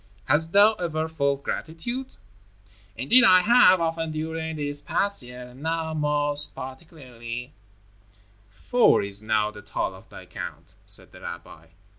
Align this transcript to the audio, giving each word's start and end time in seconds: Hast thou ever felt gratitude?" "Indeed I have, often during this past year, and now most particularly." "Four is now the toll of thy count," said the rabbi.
Hast 0.25 0.51
thou 0.51 0.73
ever 0.79 1.07
felt 1.07 1.43
gratitude?" 1.43 2.15
"Indeed 2.97 3.23
I 3.23 3.41
have, 3.41 3.79
often 3.79 4.09
during 4.11 4.55
this 4.55 4.81
past 4.81 5.21
year, 5.21 5.43
and 5.49 5.61
now 5.61 5.93
most 5.93 6.55
particularly." 6.55 7.53
"Four 8.49 9.03
is 9.03 9.21
now 9.21 9.51
the 9.51 9.61
toll 9.61 9.93
of 9.93 10.09
thy 10.09 10.25
count," 10.25 10.73
said 10.87 11.11
the 11.11 11.21
rabbi. 11.21 11.67